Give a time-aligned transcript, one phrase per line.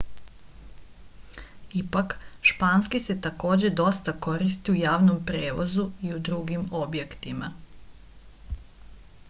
[1.81, 2.15] ipak
[2.51, 7.51] španski se takođe dosta koristi u javnom prevozu i u drugim objektima